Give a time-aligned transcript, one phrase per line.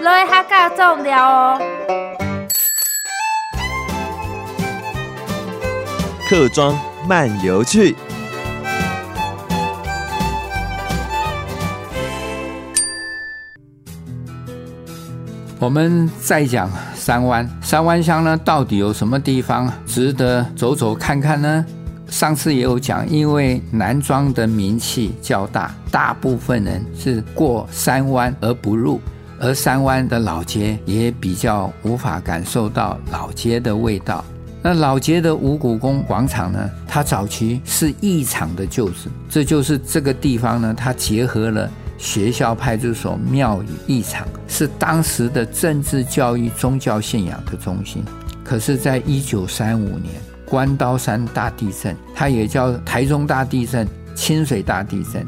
[0.00, 1.60] 来哈嘎种料哦。
[6.26, 6.74] 客庄
[7.06, 7.94] 漫游去。
[15.58, 21.66] 我们再讲三湾，三湾乡呢，到底有什么地方值得走走看看呢？
[22.08, 28.98] 上次也有讲，因为南庄的名气较大，大部分人是过三湾而不入，
[29.40, 34.24] 而三湾的老街也比较无法感受到老街的味道。
[34.62, 41.68] 那老街的五股宫广场呢，它早期是义场的旧址，这就是这个地方呢，它结合了。
[41.96, 48.02] 学校、派出所、庙宇、义场是当时的政治、教育、宗教信仰的中心。
[48.42, 50.14] 可是，在一九三五年
[50.46, 55.26] 关刀山大地震，它也叫台中大地震、清水大地震，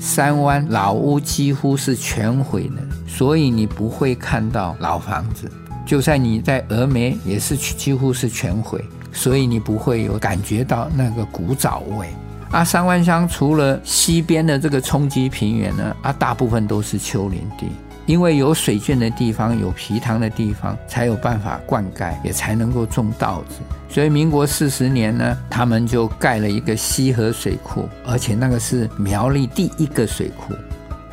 [0.00, 2.82] 三湾老屋几乎是全毁的，
[3.16, 5.48] 所以你不会看到老房子。
[5.86, 12.08] 就算你在峨眉，也是几乎是全毁，所以你不会有感觉到那个古早味。
[12.50, 17.68] 啊，三湾乡除了西边的这个冲积平原呢，啊，大部分都是丘陵地，
[18.06, 23.60] 因为有水圳的地方，有皮塘的地方，才有办法灌溉，也才能够种稻子。
[23.88, 30.52] 所以民国四十年呢，他们就盖了一个西河水库，而且那个是苗栗第一个水库。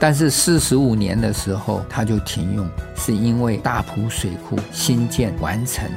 [0.02, 5.88] 但是四十五年的时候，它就停用，是因为大埔水库新建完成。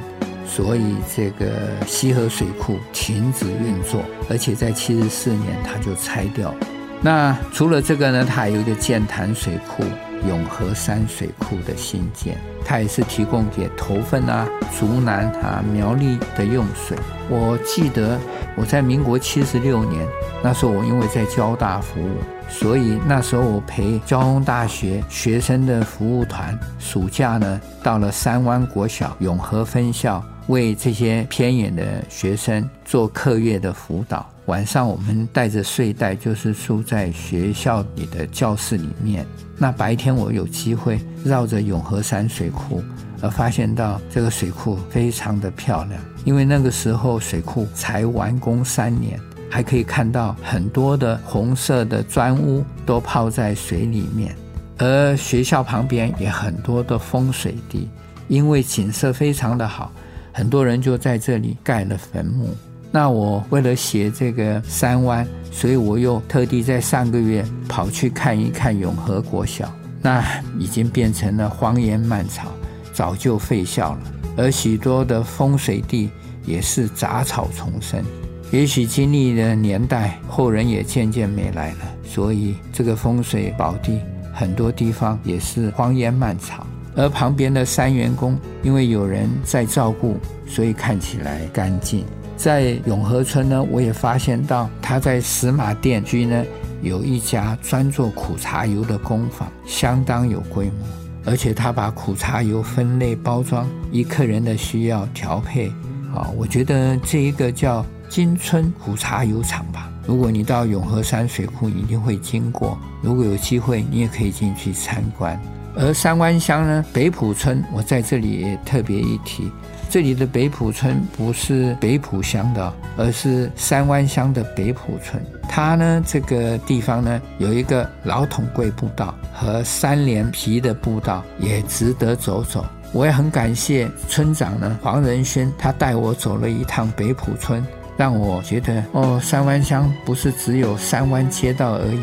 [0.47, 1.47] 所以这个
[1.87, 6.53] 西河水库停止运作，而且在七十四年它就拆掉。
[7.01, 9.83] 那除了这个呢，它还有一个建潭水库、
[10.27, 16.97] 永和山水库的新建，它也是提供给头份啊、竹南啊、苗栗的用水。
[17.29, 18.19] 我记得
[18.55, 20.05] 我在民国七十六年，
[20.43, 22.17] 那时候我因为在交大服务，
[22.49, 30.23] 所以那时候我陪交通大学学生的服务团，暑假呢到了三湾国小永和分校。
[30.47, 39.25] 为这些偏远的学生做课业的辅导，晚上我们带着睡袋，就是住在学校里的教室里面。
[39.57, 42.83] 那白天我有机会绕着永和山水库，
[43.21, 49.19] 而发现到这个水库非常的漂亮，因为那个时候水库才完工三年，
[49.49, 54.35] 还可以看到很多的红色的砖屋都泡在水里面，
[54.77, 57.89] 而学校旁边也很多的风水地，
[58.27, 59.91] 因为景色非常的好。
[60.31, 62.49] 很多人就在这里盖了坟墓。
[62.95, 69.69] 那我为了写这个三湾，所以我又特地在上个月跑去看一看永和国小。
[70.01, 70.23] 那
[70.57, 72.47] 已经变成了荒烟蔓草，
[72.93, 73.99] 早就废校了。
[74.37, 76.09] 而许多的风水地
[76.45, 78.01] 也是杂草丛生。
[78.49, 83.99] 也许经历了年代，后人也渐渐没来了，所以这个风水宝地
[84.33, 86.65] 很多地方也是荒烟蔓草。
[86.95, 90.15] 而旁边的三元宫，因为有人在照顾，
[90.47, 92.05] 所以看起来干净。
[92.37, 96.43] 在永和村呢，我也发现到他在石马店居呢，
[96.81, 100.85] 有一家专做苦茶油的工坊，相当有规模。
[101.25, 105.69] 而且他把苦茶油分类包装，依客人的需要调配。
[106.13, 109.89] 啊，我觉得这一个叫金春苦茶油厂吧。
[110.05, 112.77] 如果你到永和山水库，一定会经过。
[113.01, 115.39] 如果有机会，你也可以进去参观。
[115.77, 119.51] 而三湾乡呢，北埔村，我在这里也特别一提，
[119.89, 125.21] 这里的北埔村不是北埔乡的，而是三湾乡的北埔村。
[125.47, 132.65] 它呢，这个地方呢，有一个老统贵步道和三连皮的步道，也值得走走。
[132.93, 137.65] 我也很感谢村长呢，黄仁轩，他带我走了一趟北埔村，
[137.97, 141.99] 让我觉得哦，三湾乡不是只有三湾街道而已。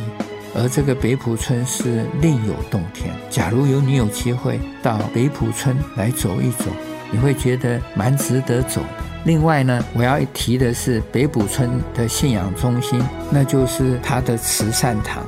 [0.54, 3.14] 而这个北埔村是另有洞天。
[3.30, 6.64] 假如有你有机会到北埔村来走一走，
[7.10, 8.82] 你会觉得蛮值得走。
[9.24, 15.24] 另外呢，我要提的是北埔村的信仰中心，那就是它的慈善堂。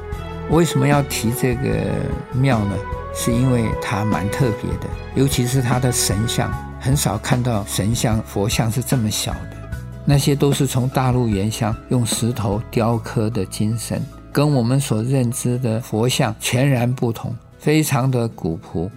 [0.51, 1.71] 为什么要提这个
[2.33, 2.77] 庙呢？
[3.17, 9.57] 是因为它蛮特别的，尤其是它的神像，很少看到神像、佛像是这么小的，
[10.05, 14.03] 那些都是从大陆原乡用石头雕刻的精神。
[14.35, 18.91] 跟我们所认知的佛像全然不同，非常的古朴。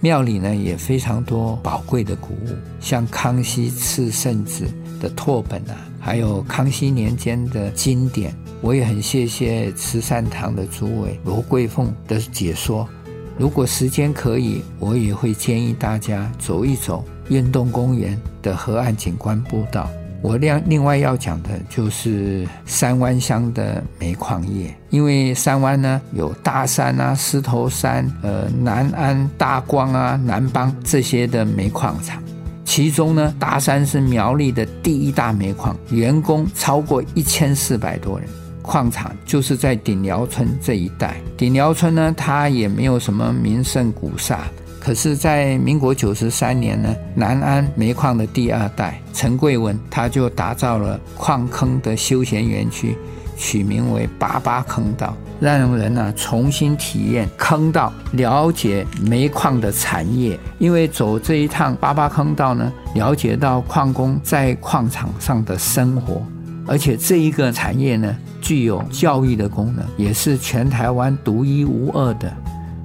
[0.00, 4.66] 庙里呢也非常多宝贵的古物，像康熙赐圣旨
[4.98, 8.34] 的拓本啊，还有康熙年间的经典。
[8.62, 12.88] 我也很谢谢慈善堂的主委罗桂凤的解说。
[13.36, 19.90] 如果时间可以，我也会建议大家走一走运动公园的河岸景观步道，
[20.20, 32.22] 我另另外要讲的就是三湾乡的煤矿业，因为三湾呢有大山啊、狮头山、呃南安、大光啊、南邦这些的煤矿厂，
[32.64, 38.28] 其中呢大山是苗栗的第一大煤矿，员工超过一千四百多人，
[38.60, 41.16] 矿场就是在顶寮村这一带。
[41.36, 44.40] 顶寮村呢，它也没有什么名胜古刹。
[44.80, 52.96] 可是，在民国九十三年呢，南安煤矿的第二代陈贵文，他就打造了矿坑的休闲园区，
[53.36, 60.38] 取名为八八坑道，让人呢、重新体验坑道，了解煤矿的产业。
[60.58, 66.22] 因为走这一趟八八坑道呢，了解到矿工在矿场上的生活，
[66.66, 72.32] 而且这一个产业呢，具有教育的功能，也是全台湾独一无二的。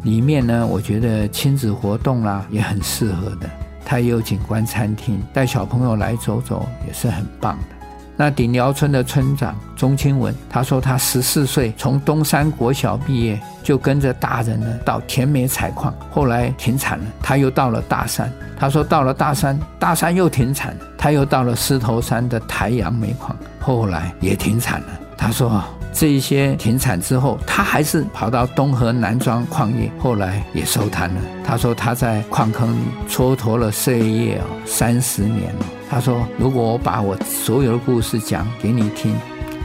[0.03, 3.49] 里面呢，我觉得亲子活动啦也很适合的。
[3.85, 7.75] 它也有景观餐厅，带小朋友来走走也是很棒的。
[8.15, 18.31] 那顶寮村的村长钟清文，他说他十四岁从东山国小毕业，就跟着大人呢到田美采矿，后来停产了，他又到了大山。
[18.55, 24.87] 他说到了大山，大山又停产，他又到了狮头山的台阳煤矿，后来 也停产了。
[25.17, 25.61] 他说。
[25.93, 31.21] 这一些停产之后，他还是跑到东河南庄矿业，后来也收摊了。
[31.45, 35.65] 他说他在矿坑里蹉跎了岁月哦，三十年了。
[35.89, 39.15] 他说，如果我把我所有的故事讲给你听，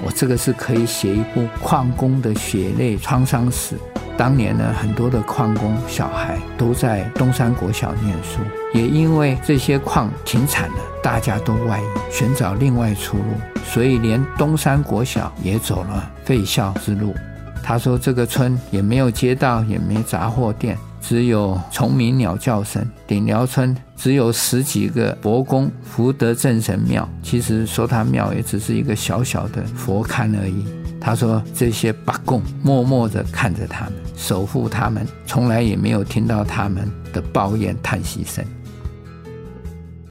[0.04, 3.74] 我这个是可以写一部矿工的血泪创伤史。
[4.18, 8.40] 当年呢，很多的矿工小孩都在东山国小念书，
[8.74, 13.22] 也因为这些矿停产了，大家都外移，寻找另外出路，
[13.64, 17.14] 所以连东山国小也走了废校之路。
[17.62, 22.84] 他说，这个村也没有街道，也没杂货店，只有虫鸣鸟叫声。
[23.06, 30.66] 顶寮村只有十几个伯公福德正神庙，其实说他庙也只是一个小小的佛龛而已。
[31.00, 38.44] 他说：“这些八公默默地看着他们，守护他们，从来也没有听到他们的抱怨叹息声。”